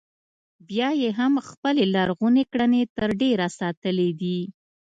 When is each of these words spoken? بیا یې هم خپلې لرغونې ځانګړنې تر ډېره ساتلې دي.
بیا 0.67 0.89
یې 1.01 1.09
هم 1.19 1.33
خپلې 1.49 1.83
لرغونې 1.95 2.43
ځانګړنې 2.45 2.81
تر 2.97 3.09
ډېره 3.21 3.47
ساتلې 3.59 4.09
دي. 4.21 4.39